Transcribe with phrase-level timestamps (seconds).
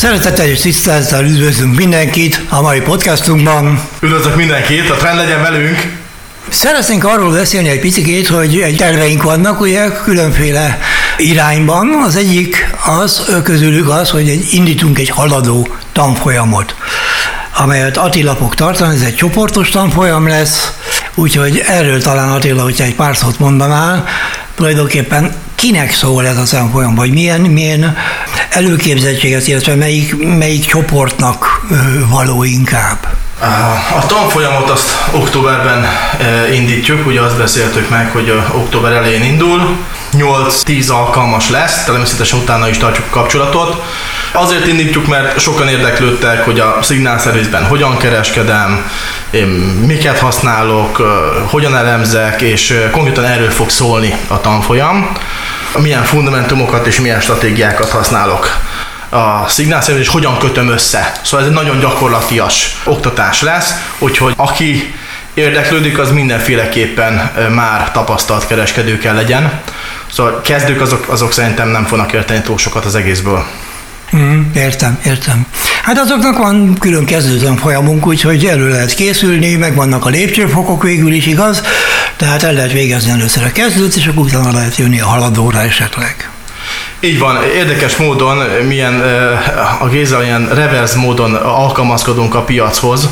[0.00, 3.80] Szeretettel és tisztelettel üdvözlünk mindenkit a mai podcastunkban.
[4.00, 5.96] Üdvözlök mindenkit, a trend legyen velünk!
[6.48, 10.78] Szeretnénk arról beszélni egy picit, hogy egy terveink vannak, ugye különféle
[11.16, 12.02] irányban.
[12.04, 16.74] Az egyik az, közülük az, hogy egy, indítunk egy haladó tanfolyamot
[17.56, 20.72] amelyet Attila fog tartani, ez egy csoportos tanfolyam lesz,
[21.14, 24.04] úgyhogy erről talán Attila, hogyha egy pár szót mondanál,
[24.60, 27.96] tulajdonképpen kinek szól ez a tanfolyam, vagy milyen, milyen
[28.50, 31.66] előképzettséget, illetve melyik, melyik csoportnak
[32.10, 32.98] való inkább?
[33.96, 35.86] A tanfolyamot azt októberben
[36.52, 39.76] indítjuk, ugye azt beszéltük meg, hogy október elején indul,
[40.12, 43.82] 8-10 alkalmas lesz, természetesen utána is tartjuk a kapcsolatot.
[44.32, 48.90] Azért indítjuk, mert sokan érdeklődtek, hogy a Signal Service-ben hogyan kereskedem,
[49.30, 49.46] én
[49.86, 50.96] miket használok,
[51.50, 55.12] hogyan elemzek, és konkrétan erről fog szólni a tanfolyam,
[55.78, 58.58] milyen fundamentumokat és milyen stratégiákat használok
[59.08, 61.12] a szignálszerzés, és hogyan kötöm össze.
[61.22, 64.94] Szóval ez egy nagyon gyakorlatias oktatás lesz, úgyhogy aki
[65.34, 69.62] érdeklődik, az mindenféleképpen már tapasztalt kereskedő kell legyen.
[70.12, 73.44] Szóval kezdők azok, azok szerintem nem fognak érteni túl sokat az egészből.
[74.16, 75.46] Mm, értem, értem.
[75.82, 81.12] Hát azoknak van külön kezdődön folyamunk, úgyhogy elő lehet készülni, meg vannak a lépcsőfokok végül
[81.12, 81.62] is igaz,
[82.16, 86.30] tehát el lehet végezni először a kezdőt, és akkor utána lehet jönni a haladóra esetleg.
[87.00, 89.00] Így van, érdekes módon milyen
[89.80, 93.08] a Géza ilyen reverse módon alkalmazkodunk a piachoz.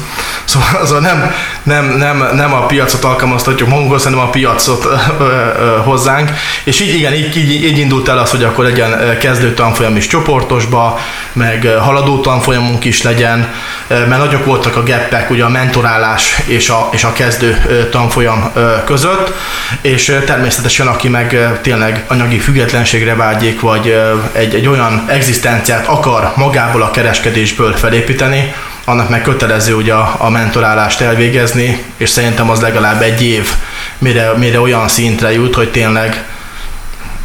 [0.48, 1.32] Szóval, szóval nem,
[1.62, 6.30] nem, nem, nem a piacot alkalmaztatjuk magunkhoz, hanem a piacot ö, ö, hozzánk.
[6.64, 10.06] És így igen, így, így, így indult el az, hogy akkor legyen kezdő tanfolyam is
[10.06, 10.98] csoportosba,
[11.32, 13.52] meg haladó tanfolyamunk is legyen,
[13.86, 18.52] mert nagyok voltak a geppek ugye a mentorálás és a, és a kezdő tanfolyam
[18.84, 19.32] között,
[19.80, 24.00] és természetesen aki meg tényleg anyagi függetlenségre vágyik, vagy
[24.32, 28.54] egy, egy olyan egzisztenciát akar magából a kereskedésből felépíteni,
[28.88, 33.52] annak meg kötelező ugye a, a mentorálást elvégezni, és szerintem az legalább egy év,
[33.98, 36.24] mire, mire olyan szintre jut, hogy tényleg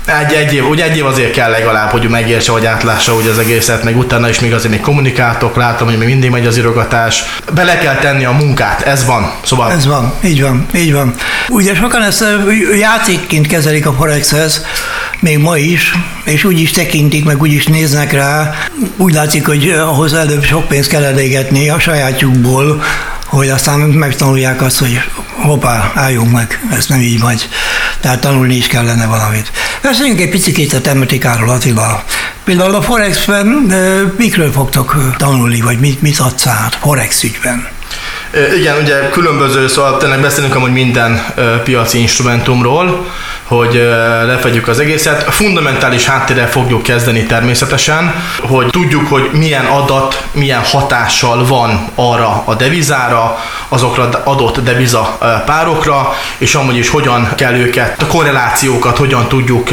[0.05, 3.37] egy, egy év, ugye egy év azért kell legalább, hogy megértse, hogy átlássa úgy az
[3.37, 7.23] egészet, meg utána is még azért még kommunikáltok, látom, hogy még mindig megy az irogatás.
[7.53, 9.33] Bele kell tenni a munkát, ez van.
[9.43, 9.71] Szóval...
[9.71, 11.13] Ez van, így van, így van.
[11.49, 12.25] Ugye sokan ezt
[12.79, 14.65] játékként kezelik a Forexhez,
[15.19, 15.93] még ma is,
[16.23, 18.53] és úgy is tekintik, meg úgy is néznek rá.
[18.97, 22.81] Úgy látszik, hogy ahhoz előbb sok pénzt kell elégetni a sajátjukból,
[23.25, 25.01] hogy aztán megtanulják azt, hogy
[25.41, 27.49] hoppá, álljunk meg, ez nem így vagy.
[28.03, 29.51] Tehát tanulni is kellene valamit.
[29.81, 32.03] Beszéljünk egy picit a tematikáról, Attila.
[32.43, 33.47] Például a Forexben
[34.17, 37.67] mikről fogtok tanulni, vagy mit, mit adsz át Forex ügyben?
[38.57, 41.25] Igen, ugye különböző, szóval tényleg beszélünk amúgy minden
[41.63, 43.07] piaci instrumentumról,
[43.43, 43.73] hogy
[44.25, 45.33] lefedjük az egészet.
[45.33, 52.55] Fundamentális háttérrel fogjuk kezdeni természetesen, hogy tudjuk, hogy milyen adat, milyen hatással van arra a
[52.55, 59.69] devizára, azokra adott deviza párokra, és amúgy is hogyan kell őket, a korrelációkat hogyan tudjuk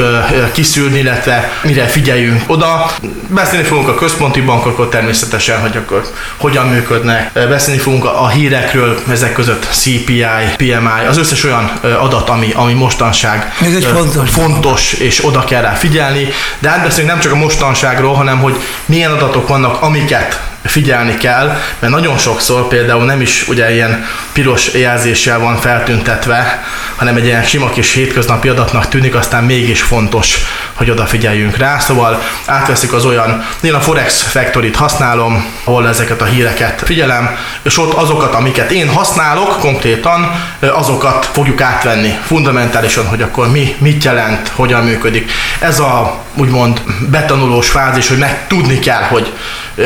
[0.52, 2.90] kiszűrni, illetve mire figyeljünk oda.
[3.28, 6.02] Beszélni fogunk a központi bankokról természetesen, hogy akkor
[6.36, 7.30] hogyan működnek.
[7.32, 10.24] Beszélni fogunk a hírekről, ezek között CPI,
[10.56, 11.70] PMI, az összes olyan
[12.00, 14.30] adat, ami, ami mostanság ez egy fontos.
[14.30, 16.28] fontos, és oda kell rá figyelni.
[16.58, 18.56] De átbeszélünk nem csak a mostanságról, hanem hogy
[18.86, 24.74] milyen adatok vannak, amiket figyelni kell, mert nagyon sokszor például nem is ugye ilyen piros
[24.74, 26.64] jelzéssel van feltüntetve,
[26.96, 30.38] hanem egy ilyen sima kis hétköznapi adatnak tűnik, aztán mégis fontos,
[30.80, 31.78] hogy odafigyeljünk rá.
[31.78, 37.78] Szóval átveszik az olyan, én a Forex Factory-t használom, ahol ezeket a híreket figyelem, és
[37.78, 44.52] ott azokat, amiket én használok konkrétan, azokat fogjuk átvenni fundamentálisan, hogy akkor mi, mit jelent,
[44.54, 45.30] hogyan működik.
[45.58, 49.32] Ez a úgymond betanulós fázis, hogy meg tudni kell, hogy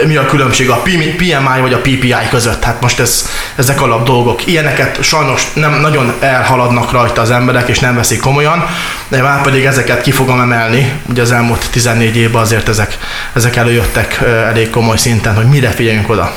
[0.06, 2.64] mi a különbség a PMI vagy a PPI között.
[2.64, 4.46] Hát most ez, ezek alap dolgok.
[4.46, 8.66] Ilyeneket sajnos nem nagyon elhaladnak rajta az emberek, és nem veszik komolyan,
[9.08, 10.83] de már pedig ezeket ki fogom emelni.
[11.08, 12.98] Ugye az elmúlt 14 évben azért ezek,
[13.32, 16.32] ezek előjöttek elég komoly szinten, hogy mire figyeljünk oda.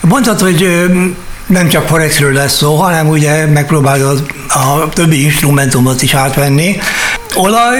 [0.00, 0.86] Mondtad, hogy
[1.46, 6.78] nem csak Forexről lesz szó, hanem ugye megpróbálod a többi instrumentumot is átvenni.
[7.34, 7.78] Olaj,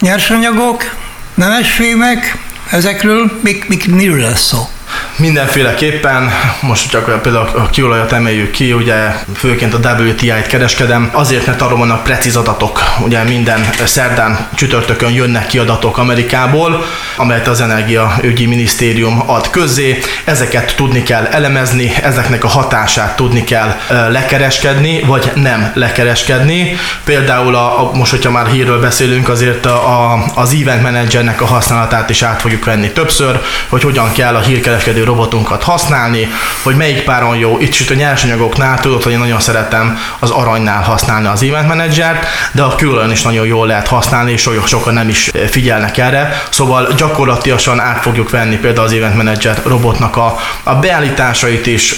[0.00, 0.94] nyersanyagok,
[1.34, 2.38] nemesfémek,
[2.70, 4.68] ezekről mik, mik, miről lesz szó?
[5.16, 6.30] Mindenféleképpen,
[6.60, 8.94] most csak például a kiolajat emeljük ki, ugye
[9.36, 15.58] főként a WTI-t kereskedem, azért ne vannak precíz adatok, ugye minden szerdán, csütörtökön jönnek ki
[15.58, 16.84] adatok Amerikából,
[17.16, 23.76] amelyet az Energiaügyi Minisztérium ad közzé, ezeket tudni kell elemezni, ezeknek a hatását tudni kell
[23.88, 26.76] lekereskedni, vagy nem lekereskedni.
[27.04, 31.46] Például a, a most, hogyha már hírről beszélünk, azért a, a, az event managernek a
[31.46, 34.40] használatát is át fogjuk venni többször, hogy hogyan kell a
[34.78, 36.28] hírkereskedő robotunkat használni,
[36.62, 37.58] hogy melyik páron jó.
[37.58, 42.26] Itt is a nyersanyagoknál tudod, hogy én nagyon szeretem az aranynál használni az event managert,
[42.52, 46.42] de a külön is nagyon jól lehet használni, és sokan nem is figyelnek erre.
[46.50, 51.96] Szóval gyakorlatilag át fogjuk venni például az event manager robotnak a, a beállításait is,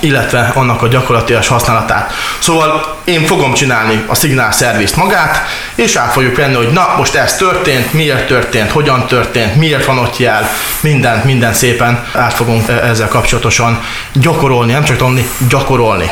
[0.00, 2.12] illetve annak a gyakorlatilag használatát.
[2.38, 5.42] Szóval én fogom csinálni a szignál szervizt magát,
[5.74, 9.98] és át fogjuk venni, hogy na, most ez történt, miért történt, hogyan történt, miért van
[9.98, 10.50] ott jel,
[10.80, 13.80] mindent, minden szépen át fogunk e- ezzel kapcsolatosan
[14.12, 16.10] gyakorolni, nem csak tanulni, gyakorolni.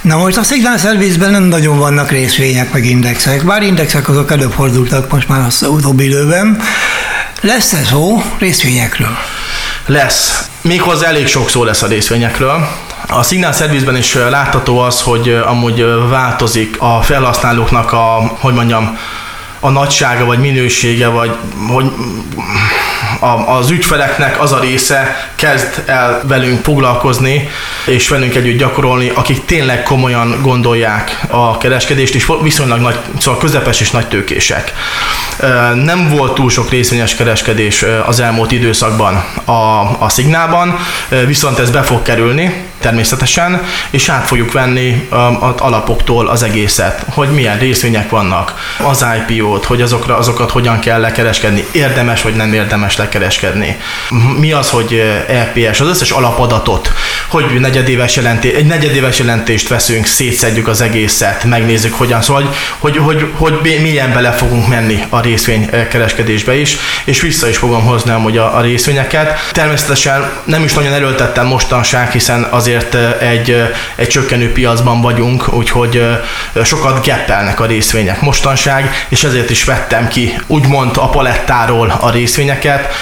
[0.00, 5.10] Na most a szignál szervizben nem nagyon vannak részvények meg indexek, bár indexek azok előfordultak
[5.12, 6.60] most már az utóbbi időben.
[7.40, 9.16] Lesz ez szó részvényekről?
[9.86, 10.48] Lesz.
[10.60, 12.68] Méghozzá elég sok szó lesz a részvényekről.
[13.12, 18.98] A szignál szervizben is látható az, hogy amúgy változik a felhasználóknak a, hogy mondjam,
[19.60, 21.30] a nagysága, vagy minősége, vagy
[21.68, 21.92] hogy
[23.20, 27.48] a, az ügyfeleknek az a része kezd el velünk foglalkozni,
[27.86, 33.80] és velünk együtt gyakorolni, akik tényleg komolyan gondolják a kereskedést, és viszonylag nagy, szóval közepes
[33.80, 34.72] és nagy tőkések.
[35.74, 40.78] Nem volt túl sok részvényes kereskedés az elmúlt időszakban a, a szignálban,
[41.26, 45.08] viszont ez be fog kerülni, természetesen, és át fogjuk venni
[45.40, 51.00] az alapoktól az egészet, hogy milyen részvények vannak, az IPO-t, hogy azokra, azokat hogyan kell
[51.00, 53.76] lekereskedni, érdemes vagy nem érdemes lekereskedni.
[54.38, 56.92] Mi az, hogy EPS, az összes alapadatot,
[57.28, 62.96] hogy negyedéves jelentés, egy negyedéves jelentést veszünk, szétszedjük az egészet, megnézzük hogyan, szóval, hogy, hogy,
[62.96, 68.36] hogy, hogy milyen bele fogunk menni a részvénykereskedésbe is, és vissza is fogom hozni amúgy
[68.36, 69.38] a, a részvényeket.
[69.52, 73.62] Természetesen nem is nagyon erőltettem mostanság, hiszen azért azért egy,
[73.94, 76.02] egy csökkenő piacban vagyunk, úgyhogy
[76.64, 82.94] sokat geppelnek a részvények mostanság, és ezért is vettem ki úgymond a palettáról a részvényeket,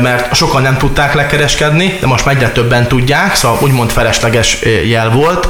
[0.00, 5.48] mert sokan nem tudták lekereskedni, de most egyre többen tudják, szóval úgymond felesleges jel volt.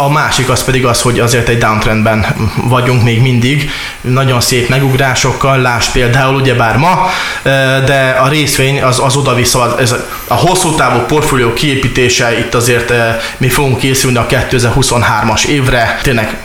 [0.00, 5.60] A másik az pedig az, hogy azért egy downtrendben vagyunk még mindig, nagyon szép megugrásokkal,
[5.60, 7.10] láss például ugyebár ma,
[7.84, 9.94] de a részvény az, az oda-vissza, ez
[10.26, 15.98] a hosszú távú portfólió kiépítése itt azért azért mi fogunk készülni a 2023-as évre.
[16.02, 16.36] Tényleg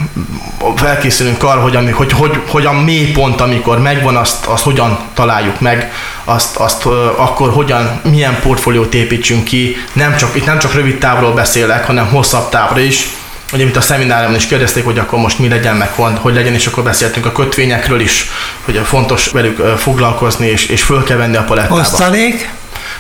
[0.76, 5.00] felkészülünk arra, hogy, ami, hogy, hogy, hogy a mély pont, amikor megvan, azt, azt hogyan
[5.14, 5.92] találjuk meg,
[6.24, 6.86] azt, azt
[7.16, 9.78] akkor hogyan, milyen portfóliót építsünk ki.
[9.94, 13.08] Nem csak, itt nem csak rövid távról beszélek, hanem hosszabb távra is.
[13.54, 16.68] Ugye, mint a szemináriumon is kérdezték, hogy akkor most mi legyen, meg hogy legyen, és
[16.68, 18.30] akkor beszéltünk a kötvényekről is,
[18.66, 21.80] hogy fontos velük foglalkozni, és, és föl kell venni a palettába.
[21.80, 22.50] Osztalék?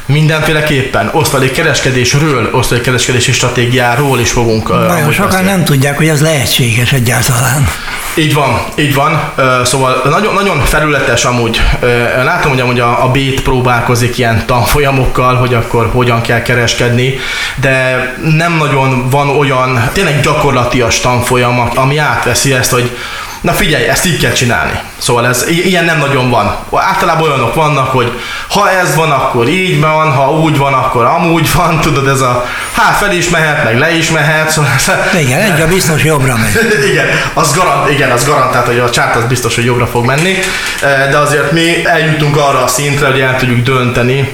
[0.06, 4.70] Mindenféleképpen osztalék kereskedésről, osztalék kereskedési stratégiáról is fogunk.
[4.70, 5.50] Nagyon sokan beszélni.
[5.50, 7.68] nem tudják, hogy ez lehetséges egyáltalán.
[8.16, 9.32] Így van, így van.
[9.64, 11.62] Szóval nagyon, nagyon felületes amúgy.
[12.24, 17.20] Látom, hogy amúgy a, a Bét próbálkozik ilyen tanfolyamokkal, hogy akkor hogyan kell kereskedni,
[17.56, 22.92] de nem nagyon van olyan tényleg gyakorlatias tanfolyam, ami átveszi ezt, hogy
[23.42, 24.80] na figyelj, ezt így kell csinálni.
[24.98, 26.56] Szóval ez ilyen nem nagyon van.
[26.72, 28.12] Általában olyanok vannak, hogy
[28.50, 32.46] ha ez van, akkor így van, ha úgy van, akkor amúgy van, tudod, ez a
[32.72, 34.50] hát fel is mehet, meg le is mehet.
[34.52, 34.72] Szóval,
[35.20, 36.74] igen, egy a biztos jobbra megy.
[36.92, 40.38] igen, az garant, igen, az garantált, hogy a csárt az biztos, hogy jobbra fog menni,
[41.12, 44.30] de azért mi eljutunk arra a szintre, hogy el tudjuk dönteni,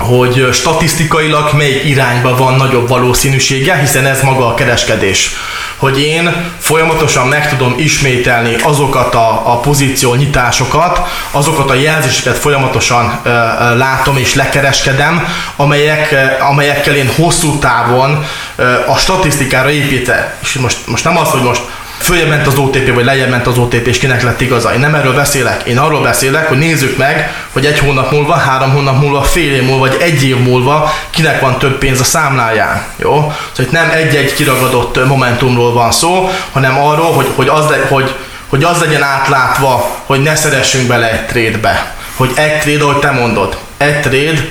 [0.00, 5.30] hogy statisztikailag melyik irányba van nagyobb valószínűsége, hiszen ez maga a kereskedés.
[5.76, 13.20] Hogy én folyamatosan meg tudom ismételni azokat a, a pozíció nyitásokat, azokat a jelzéseket folyamatosan
[13.22, 15.26] ö, ö, látom és lekereskedem,
[15.56, 18.24] amelyek, ö, amelyekkel én hosszú távon
[18.56, 20.36] ö, a statisztikára építek.
[20.42, 21.62] És most, most nem az, hogy most
[22.00, 24.72] följebb ment az OTP, vagy lejjebb ment az OTP, és kinek lett igaza.
[24.74, 25.62] Én nem erről beszélek.
[25.62, 29.62] Én arról beszélek, hogy nézzük meg, hogy egy hónap múlva, három hónap múlva, fél év
[29.62, 32.82] múlva, vagy egy év múlva kinek van több pénz a számláján.
[32.96, 33.14] Jó?
[33.16, 38.14] Szóval itt nem egy-egy kiragadott momentumról van szó, hanem arról, hogy, hogy, az, le, hogy,
[38.48, 41.94] hogy az legyen átlátva, hogy ne szeressünk bele egy trade-be.
[42.16, 44.48] Hogy egy trade, ahogy te mondod, egy trade,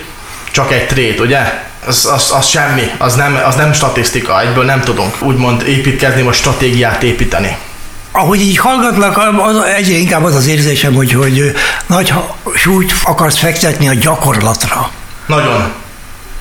[0.52, 1.68] csak egy trade, ugye?
[1.88, 6.34] Az, az, az semmi, az nem, az nem statisztika, egyből nem tudunk úgymond építkezni, vagy
[6.34, 7.58] stratégiát építeni.
[8.12, 11.56] Ahogy így hallgatlak, az egyre inkább az az érzésem, hogy, hogy
[11.86, 12.14] nagy
[12.56, 14.92] súlyt akarsz fektetni a gyakorlatra.
[15.26, 15.72] Nagyon.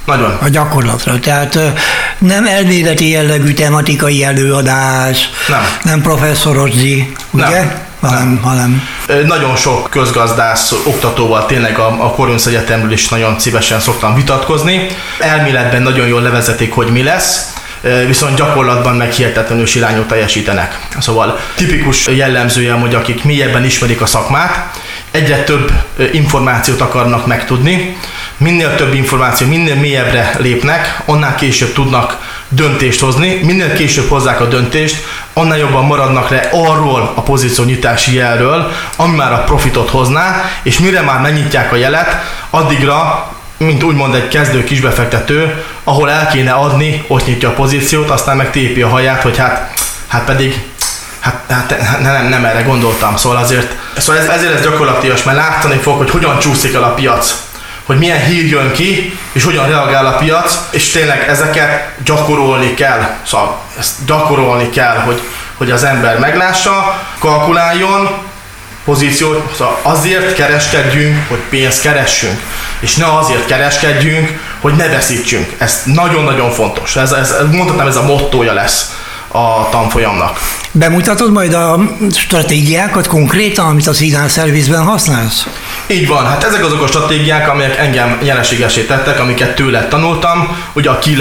[0.04, 0.38] Nagyon.
[0.42, 1.18] A gyakorlatra.
[1.18, 1.59] Tehát
[2.18, 7.49] nem elméleti jellegű tematikai előadás, nem, nem professzorozzi, ugye?
[7.49, 7.88] Nem.
[8.00, 8.88] Hanem, hanem.
[9.26, 14.87] Nagyon sok közgazdász oktatóval tényleg a, a Korinsz Egyetemről is nagyon szívesen szoktam vitatkozni.
[15.19, 17.52] Elméletben nagyon jól levezetik, hogy mi lesz,
[18.07, 20.78] viszont gyakorlatban meg hihetetlenül irányú teljesítenek.
[20.99, 24.78] Szóval tipikus jellemzője, hogy akik mélyebben ismerik a szakmát,
[25.11, 25.73] egyre több
[26.12, 27.97] információt akarnak megtudni,
[28.37, 34.47] minél több információ, minél mélyebbre lépnek, annál később tudnak döntést hozni, minél később hozzák a
[34.47, 40.78] döntést, annál jobban maradnak le arról a pozíciónyitási jelről, ami már a profitot hozná, és
[40.78, 42.17] mire már megnyitják a jelet,
[42.50, 43.26] addigra
[43.57, 48.50] mint úgymond egy kezdő kisbefektető, ahol el kéne adni, ott nyitja a pozíciót, aztán meg
[48.50, 50.67] tépi a haját, hogy hát, hát pedig
[51.21, 55.76] Hát, hát nem, nem erre gondoltam, szóval azért, szóval ez, ezért ez gyakorlatilag, mert látni
[55.76, 57.35] fog, hogy hogyan csúszik el a piac,
[57.88, 63.11] hogy milyen hír jön ki, és hogyan reagál a piac, és tényleg ezeket gyakorolni kell,
[63.26, 65.21] szóval ezt gyakorolni kell, hogy,
[65.57, 68.09] hogy az ember meglássa, kalkuláljon,
[68.85, 72.40] pozíciót, szóval azért kereskedjünk, hogy pénzt keressünk,
[72.80, 75.54] és ne azért kereskedjünk, hogy ne veszítsünk.
[75.59, 76.97] Ez nagyon-nagyon fontos.
[76.97, 78.95] Ez, ez, mondhatnám, ez a mottója lesz
[79.28, 80.38] a tanfolyamnak.
[80.73, 81.80] Bemutatod majd a
[82.16, 85.47] stratégiákat konkrétan, amit a Signal Service-ben használsz?
[85.87, 90.56] Így van, hát ezek azok a stratégiák, amelyek engem nyereségesé tettek, amiket tőle tanultam.
[90.73, 91.16] Ugye a key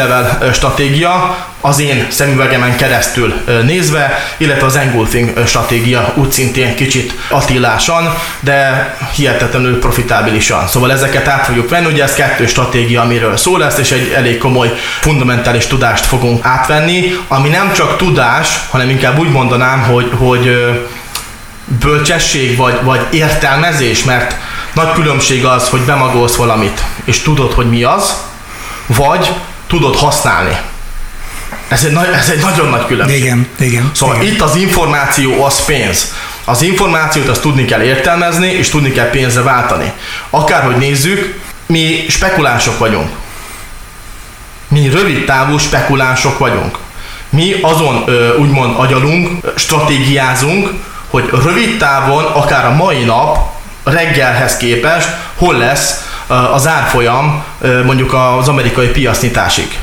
[0.54, 3.34] stratégia, az én szemüvegemen keresztül
[3.64, 10.68] nézve, illetve az engulfing stratégia úgy szintén kicsit attilásan, de hihetetlenül profitábilisan.
[10.68, 14.38] Szóval ezeket át fogjuk venni, ugye ez kettő stratégia, amiről szó lesz, és egy elég
[14.38, 20.58] komoly fundamentális tudást fogunk átvenni, ami nem csak tudás, hanem inkább úgy mondanám, hogy, hogy
[21.80, 24.36] bölcsesség vagy, vagy értelmezés, mert
[24.78, 28.24] nagy különbség az, hogy bemagolsz valamit, és tudod, hogy mi az,
[28.86, 29.32] vagy
[29.68, 30.58] tudod használni.
[31.68, 33.20] Ez egy, ez egy nagyon nagy különbség.
[33.20, 33.92] Igen, igen.
[33.94, 34.34] Szóval igen.
[34.34, 36.14] itt az információ az pénz.
[36.46, 39.92] Az információt azt tudni kell értelmezni, és tudni kell pénzre váltani.
[40.30, 43.10] Akárhogy nézzük, mi spekulánsok vagyunk.
[44.68, 46.78] Mi rövid távú spekulánsok vagyunk.
[47.30, 48.04] Mi azon
[48.40, 50.70] úgymond agyalunk, stratégiázunk,
[51.08, 53.57] hogy rövid távon, akár a mai nap,
[53.90, 56.06] reggelhez képest, hol lesz
[56.54, 57.44] az árfolyam
[57.86, 59.78] mondjuk az amerikai piacnyitásig.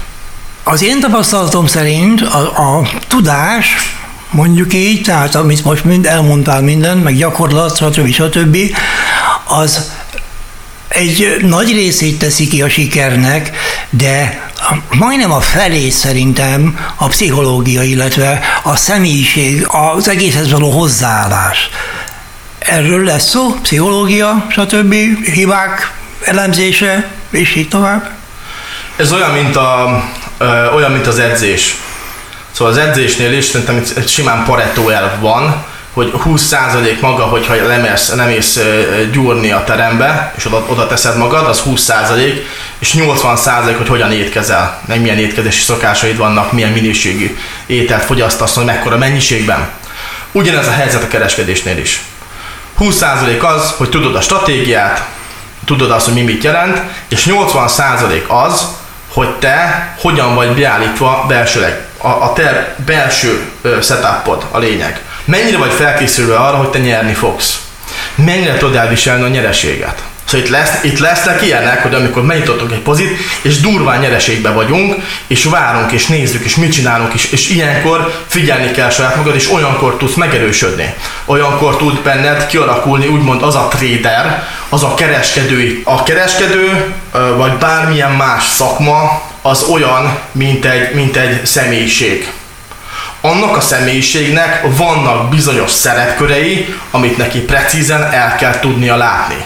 [0.62, 3.66] Az én tapasztalatom szerint a, a tudás,
[4.30, 8.12] mondjuk így, tehát amit most mind elmondtál minden, meg gyakorlat, stb.
[8.12, 8.56] stb.,
[9.44, 9.90] az
[10.88, 13.56] egy nagy részét teszi ki a sikernek,
[13.90, 14.42] de
[14.90, 21.70] majdnem a felé szerintem a pszichológia, illetve a személyiség, az egészhez való hozzáállás.
[22.64, 24.94] Erről lesz szó, pszichológia, stb.,
[25.24, 28.10] hibák elemzése, és így tovább.
[28.96, 30.02] Ez olyan, mint, a,
[30.38, 31.76] ö, olyan, mint az edzés.
[32.52, 38.14] Szóval az edzésnél is szerintem egy simán paretó elv van, hogy 20% maga, hogyha lemersz,
[38.14, 38.60] nem ész
[39.12, 42.40] gyúrni a terembe, és oda, oda teszed magad, az 20%,
[42.78, 48.64] és 80% hogy hogyan étkezel, meg milyen étkezési szokásaid vannak, milyen minőségű ételt fogyasztasz, hogy
[48.64, 49.68] mekkora mennyiségben.
[50.32, 52.02] Ugyanez a helyzet a kereskedésnél is.
[52.80, 55.04] 20% az, hogy tudod a stratégiát,
[55.64, 58.66] tudod azt, hogy mi mit jelent, és 80% az,
[59.12, 61.82] hogy te hogyan vagy beállítva belsőleg.
[61.98, 63.52] A, a te belső
[63.82, 65.00] setupod a lényeg.
[65.24, 67.58] Mennyire vagy felkészülve arra, hogy te nyerni fogsz?
[68.14, 70.02] Mennyire tudod elviselni a nyereséget?
[70.24, 74.94] Szóval itt, lesz, itt lesznek ilyenek, hogy amikor megnyitottunk egy pozit, és durván nyereségbe vagyunk,
[75.26, 79.50] és várunk, és nézzük, és mit csinálunk, és, és ilyenkor figyelni kell saját magad, és
[79.50, 80.94] olyankor tudsz megerősödni.
[81.24, 85.80] Olyankor tud benned kialakulni úgymond az a trader, az a kereskedő.
[85.84, 86.94] A kereskedő,
[87.36, 92.28] vagy bármilyen más szakma, az olyan, mint egy, mint egy személyiség
[93.20, 99.44] annak a személyiségnek vannak bizonyos szerepkörei, amit neki precízen el kell tudnia látni.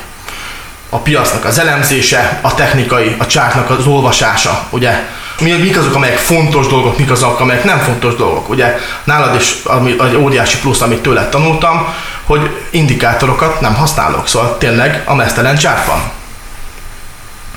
[0.90, 5.06] A piacnak az elemzése, a technikai, a csártnak az olvasása, ugye?
[5.40, 8.48] Mik azok, amelyek fontos dolgok, mik azok, amelyek nem fontos dolgok.
[8.48, 14.28] Ugye nálad is ami, egy óriási plusz, amit tőled tanultam, hogy indikátorokat nem használok.
[14.28, 16.10] Szóval tényleg a mesztelen csárt van.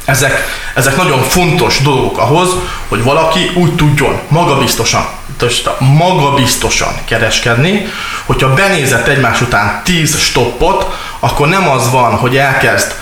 [0.06, 2.50] Ezek, ezek nagyon fontos dolgok ahhoz,
[2.88, 5.06] hogy valaki úgy tudjon magabiztosan,
[5.80, 7.88] magabiztosan kereskedni,
[8.26, 12.96] hogyha benézett egymás után 10 stoppot, akkor nem az van, hogy elkezd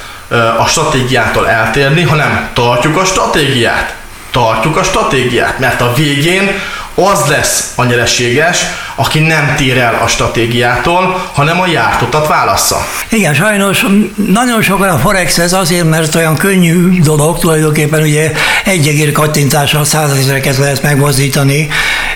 [0.57, 3.95] a stratégiától eltérni, hanem tartjuk a stratégiát.
[4.31, 6.51] Tartjuk a stratégiát, mert a végén
[6.93, 8.57] az lesz a nyereséges,
[8.95, 12.88] aki nem tér el a stratégiától, hanem a jártotat válassza.
[13.09, 18.31] Igen, sajnos nagyon sokan a Forex ez azért, mert olyan könnyű dolog, tulajdonképpen ugye
[18.65, 21.69] egy egér kattintással százezereket lehet megmozdítani,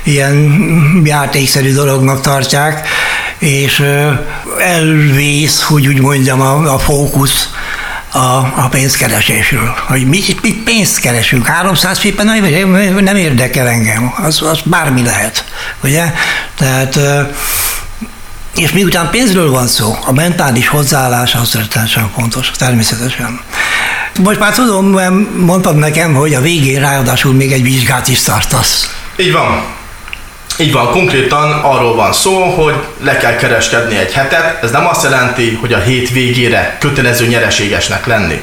[0.04, 0.62] ilyen
[1.04, 2.88] játékszerű dolognak tartják,
[3.38, 3.84] és
[4.60, 7.50] elvész, hogy úgy mondjam, a, a fókusz
[8.14, 9.76] a, a pénzkeresésről.
[9.88, 11.46] Hogy mit, mit pénzt keresünk?
[11.46, 12.24] 300 pipa
[13.00, 15.46] nem érdekel engem, az, az bármi lehet.
[15.84, 16.14] Ugye?
[16.56, 17.00] Tehát
[18.56, 23.40] és miután pénzről van szó, a mentális hozzáállás az rettenetesen fontos, természetesen.
[24.20, 25.00] Most már tudom,
[25.38, 28.96] mondtad nekem, hogy a végén ráadásul még egy vizsgát is tartasz.
[29.16, 29.64] Így van.
[30.58, 35.04] Így van, konkrétan arról van szó, hogy le kell kereskedni egy hetet, ez nem azt
[35.04, 38.42] jelenti, hogy a hét végére kötelező nyereségesnek lenni,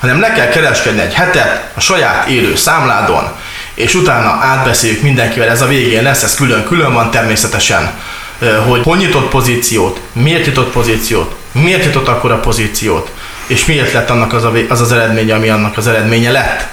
[0.00, 3.28] hanem le kell kereskedni egy hetet a saját élő számládon,
[3.74, 7.90] és utána átbeszéljük mindenkivel, ez a végén lesz, ez külön-külön van természetesen,
[8.66, 13.10] hogy hogy nyitott pozíciót, miért nyitott pozíciót, miért nyitott akkor a pozíciót,
[13.46, 16.66] és miért lett annak az, a, az az eredménye, ami annak az eredménye lett.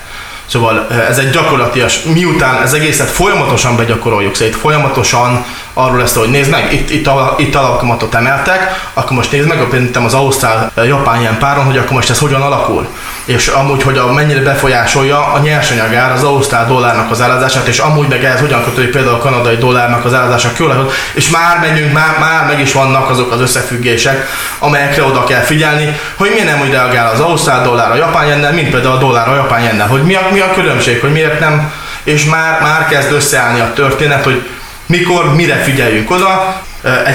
[0.48, 6.16] Szóval eh, ez egy gyakorlatias, miután ez egészet folyamatosan begyakoroljuk, szóval itt folyamatosan arról lesz,
[6.16, 11.20] hogy nézd meg, itt, itt, itt alapkamatot emeltek, akkor most nézd meg, például az Ausztrál-Japán
[11.20, 12.88] ilyen páron, hogy akkor most ez hogyan alakul.
[13.28, 18.08] És amúgy, hogy a, mennyire befolyásolja a nyersanyagár az Ausztrál dollárnak az árazását, és amúgy
[18.08, 20.78] meg ez hogyan kötődik például a kanadai dollárnak az árazása kőleg,
[21.14, 24.28] és már menjünk, már, már meg is vannak azok az összefüggések,
[24.60, 28.54] amelyekre oda kell figyelni, hogy miért nem úgy reagál az Ausztrál dollár a japán jennel,
[28.54, 31.40] mint például a dollár a japán jennel, hogy mi a, mi a különbség, hogy miért
[31.40, 31.72] nem,
[32.04, 34.50] és már, már kezd összeállni a történet, hogy
[34.86, 36.62] mikor, mire figyeljünk oda.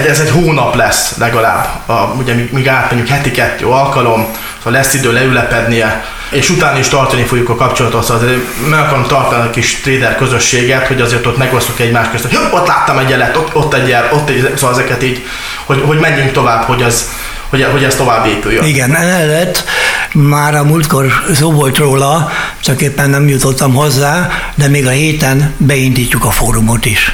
[0.07, 4.27] Ez egy hónap lesz legalább, a, ugye míg átmenjük heti kettő alkalom,
[4.57, 8.29] szóval lesz idő leülepednie, és utána is tartani fogjuk a kapcsolatot, szóval
[8.69, 12.67] meg akarom tartani a kis trader közösséget, hogy azért ott megosztjuk egymás közt, hogy ott
[12.67, 15.25] láttam egy jelet, ott, ott egy jel, ott egy, szóval ezeket így,
[15.65, 17.09] hogy, hogy menjünk tovább, hogy az,
[17.49, 18.63] hogy, hogy ez tovább épüljön.
[18.63, 18.89] Igen,
[19.27, 19.65] lett,
[20.13, 25.53] már a múltkor szó volt róla, csak éppen nem jutottam hozzá, de még a héten
[25.57, 27.11] beindítjuk a fórumot is.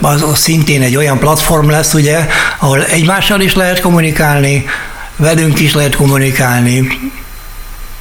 [0.00, 2.26] Az, az szintén egy olyan platform lesz, ugye,
[2.58, 4.64] ahol egymással is lehet kommunikálni,
[5.16, 6.98] velünk is lehet kommunikálni,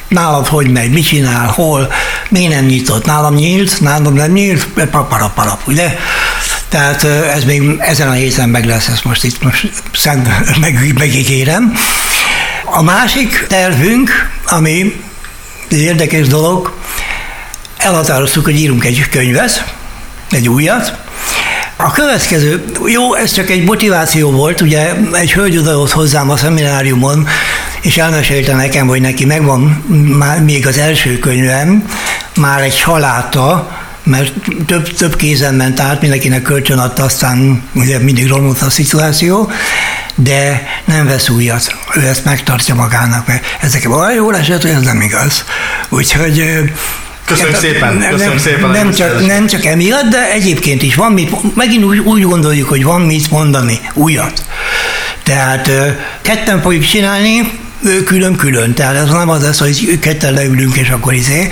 [0.08, 1.92] nálad hogy megy, mit csinál, hol,
[2.30, 5.98] mi nem nyitott, nálam nyílt, nálam nem nyílt, paparapalap, ugye?
[6.70, 11.74] Tehát ez még ezen a héten meg lesz, ezt most itt most szent, meg, megígérem.
[12.72, 15.02] A másik tervünk, ami
[15.70, 16.74] egy érdekes dolog,
[17.78, 19.74] elhatároztuk, hogy írunk egy könyvet,
[20.32, 20.98] egy újat,
[21.76, 27.28] a következő, jó, ez csak egy motiváció volt, ugye egy hölgy odajött hozzám a szemináriumon,
[27.82, 29.62] és elmesélte nekem, hogy neki megvan
[30.18, 31.90] már még az első könyvem,
[32.36, 33.78] már egy saláta,
[34.10, 34.34] mert
[34.66, 39.52] több, több kézen ment át, mindenkinek kölcsön adta, aztán ugye mindig romlott a szituáció,
[40.16, 41.76] de nem vesz újat.
[41.96, 45.44] Ő ezt megtartja magának, mert ezek olyan jól esett, hogy ez nem igaz.
[45.90, 46.44] Úgyhogy
[47.26, 48.70] Köszönöm hát, szépen, nem, köszönöm szépen.
[48.70, 52.84] Nem csak, nem csak emiatt, de egyébként is van mit, megint úgy, úgy gondoljuk, hogy
[52.84, 54.44] van mit mondani, újat.
[55.24, 55.70] Tehát
[56.22, 57.52] ketten fogjuk csinálni,
[58.06, 58.74] külön-külön.
[58.74, 61.48] Tehát ez nem az lesz, hogy ketten leülünk, és akkor izé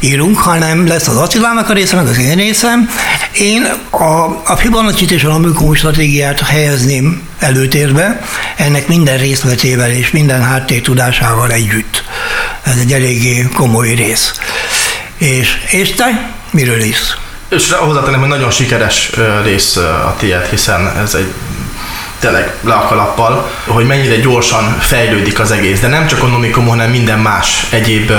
[0.00, 2.90] írunk, hanem lesz az Attilának a része, meg az én részem.
[3.32, 8.20] Én a, a fibonacci és a Lamikon stratégiát helyezném előtérbe,
[8.56, 12.04] ennek minden részletével és minden háttér tudásával együtt.
[12.62, 14.32] Ez egy eléggé komoly rész.
[15.18, 16.98] És, és te miről is?
[17.48, 19.10] És hozzátenem, hogy nagyon sikeres
[19.44, 21.32] rész a tiéd, hiszen ez egy
[22.18, 25.80] tényleg le a kalappal, hogy mennyire gyorsan fejlődik az egész.
[25.80, 28.12] De nem csak a Nomicom, hanem minden más egyéb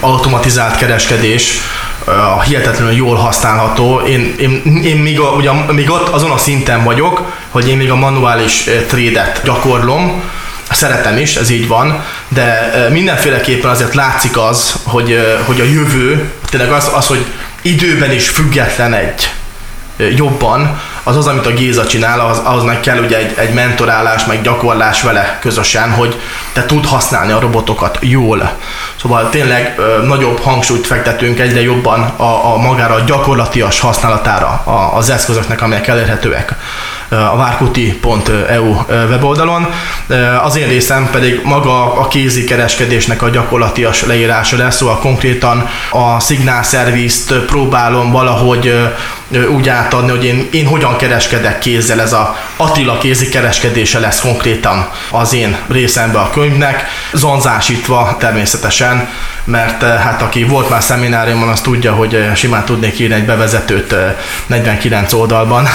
[0.00, 1.60] automatizált kereskedés,
[2.04, 4.00] a hihetetlenül jól használható.
[4.00, 7.90] Én, én, én még, a, ugye, még ott azon a szinten vagyok, hogy én még
[7.90, 10.22] a manuális trédet gyakorlom,
[10.70, 16.72] szeretem is, ez így van, de mindenféleképpen azért látszik az, hogy, hogy a jövő, tényleg
[16.72, 17.24] az, az, hogy
[17.62, 19.30] időben is független egy
[20.16, 24.42] jobban, az az, amit a Géza csinál, az, meg kell ugye egy, egy mentorálás, meg
[24.42, 26.20] gyakorlás vele közösen, hogy
[26.52, 28.52] te tud használni a robotokat jól.
[29.00, 34.96] Szóval tényleg ö, nagyobb hangsúlyt fektetünk egyre jobban a, a magára a gyakorlatias használatára a,
[34.96, 36.54] az eszközöknek, amelyek elérhetőek
[37.08, 39.66] a várkuti.eu weboldalon.
[40.42, 46.20] Az én részem pedig maga a kézi kereskedésnek a gyakorlatias leírása lesz, szóval konkrétan a
[46.20, 48.74] szignál szervizt próbálom valahogy
[49.28, 54.88] úgy átadni, hogy én, én hogyan kereskedek kézzel, ez a Attila kézi kereskedése lesz konkrétan
[55.10, 59.08] az én részembe a könyvnek, zonzásítva természetesen,
[59.44, 63.94] mert hát aki volt már szemináriumon, az tudja, hogy simán tudnék írni egy bevezetőt
[64.46, 65.68] 49 oldalban.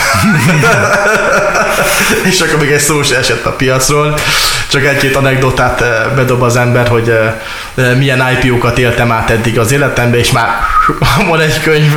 [2.30, 4.20] és akkor még egy szó se esett a piacról.
[4.68, 5.84] Csak egy-két anekdotát
[6.16, 7.14] bedob az ember, hogy
[7.98, 10.48] milyen IPO-kat éltem át eddig az életemben, és már
[11.28, 11.96] van egy könyv.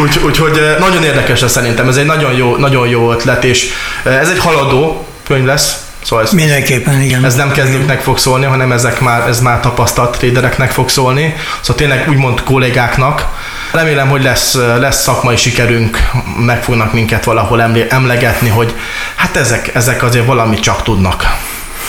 [0.00, 3.70] Úgy, úgyhogy nagyon érdekes ez szerintem, ez egy nagyon jó, nagyon jó ötlet, és
[4.04, 7.24] ez egy haladó könyv lesz, Szóval ez, Mindenképpen, igen.
[7.24, 11.34] Ez nem kezdőknek fog szólni, hanem ezek már, ez már tapasztalt tradereknek fog szólni.
[11.60, 13.26] Szóval tényleg úgymond kollégáknak.
[13.72, 18.74] Remélem, hogy lesz, lesz szakmai sikerünk, meg fognak minket valahol emlegetni, hogy
[19.14, 21.24] hát ezek, ezek azért valamit csak tudnak.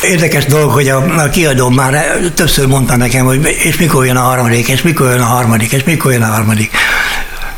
[0.03, 4.21] Érdekes dolog, hogy a, a kiadó már többször mondta nekem, hogy és mikor jön a
[4.21, 6.71] harmadik, és mikor jön a harmadik, és mikor jön a harmadik.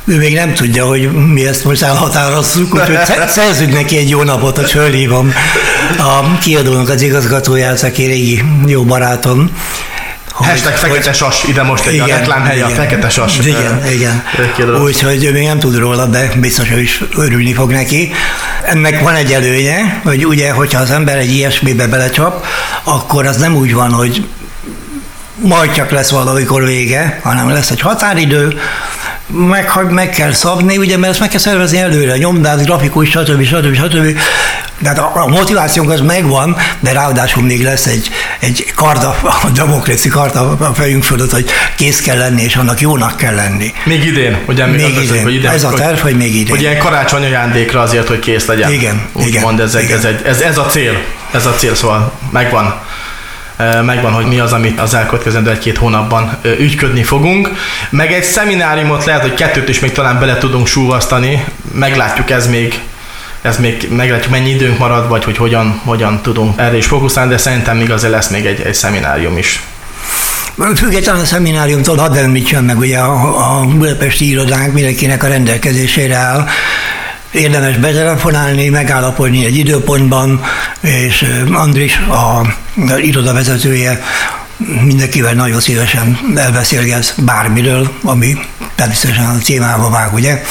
[0.05, 4.55] Ő még nem tudja, hogy mi ezt most elhatározzuk, úgyhogy szerzünk neki egy jó napot,
[4.55, 5.33] hogy fölhívom
[5.97, 9.51] a kiadónak az igazgatóját, aki régi jó barátom,
[10.33, 13.39] Hashtag fekete sas, ide most egy igen, a reklámhelye, a fekete sas.
[13.39, 14.23] Igen, igen.
[14.83, 18.11] Úgyhogy ő még nem tud róla, de biztos, hogy is örülni fog neki.
[18.65, 22.45] Ennek van egy előnye, hogy ugye, hogyha az ember egy ilyesmibe belecsap,
[22.83, 24.27] akkor az nem úgy van, hogy
[25.35, 28.59] majd csak lesz valamikor vége, hanem lesz egy határidő,
[29.31, 33.43] meg, meg kell szabni, ugye, mert ezt meg kell szervezni előre, nyomdát, grafikus, stb.
[33.43, 33.75] stb.
[33.75, 34.17] stb.
[34.83, 40.09] Tehát a, a motivációnk az megvan, de ráadásul még lesz egy, egy karda, a demokráci
[40.09, 43.73] karda a fejünk fölött, hogy kész kell lenni, és annak jónak kell lenni.
[43.85, 44.65] Még idén, ugye?
[44.65, 45.23] Még, még idén.
[45.23, 45.49] Hogy idén.
[45.49, 46.49] Ez a terv, hogy még idén.
[46.49, 48.71] Hogy ilyen karácsony ajándékra azért, hogy kész legyen.
[48.71, 49.41] Igen, Úgy igen.
[49.41, 49.97] Mond, ez, igen.
[49.97, 52.81] Ez, egy, ez, ez, a cél, ez a cél, szóval megvan
[53.57, 57.49] megvan, hogy mi az, amit az elkövetkezendő egy-két hónapban ügyködni fogunk.
[57.89, 62.79] Meg egy szemináriumot lehet, hogy kettőt is még talán bele tudunk súvasztani, meglátjuk ez még
[63.41, 67.37] ez még meglátjuk, mennyi időnk marad, vagy hogy hogyan, hogyan tudunk erre is fókuszálni, de
[67.37, 69.63] szerintem még azért lesz még egy, egy szeminárium is.
[70.75, 76.47] Függetlenül a szemináriumtól hadd említsem meg, ugye a, a budapesti irodánk mindenkinek a rendelkezésére áll,
[77.31, 80.41] érdemes betelefonálni, megállapodni egy időpontban,
[80.81, 82.41] és Andris, a
[82.97, 84.03] iroda vezetője,
[84.83, 88.37] mindenkivel nagyon szívesen elbeszélget bármiről, ami
[88.75, 90.43] természetesen a témába vág, ugye.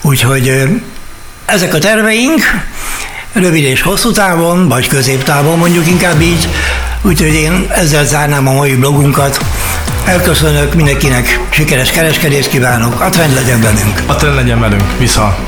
[0.00, 0.68] Úgyhogy
[1.44, 2.40] ezek a terveink,
[3.32, 6.48] rövid és hosszú távon, vagy középtávon mondjuk inkább így,
[7.02, 9.44] úgyhogy én ezzel zárnám a mai blogunkat.
[10.04, 14.02] Elköszönök mindenkinek, sikeres kereskedést kívánok, a trend legyen velünk.
[14.06, 15.38] A trend legyen velünk, vissza.